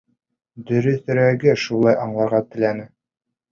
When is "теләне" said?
2.51-2.91